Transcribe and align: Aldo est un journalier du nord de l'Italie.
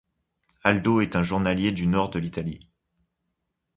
Aldo 0.63 1.01
est 1.01 1.15
un 1.15 1.21
journalier 1.21 1.71
du 1.71 1.85
nord 1.85 2.09
de 2.09 2.17
l'Italie. 2.17 2.59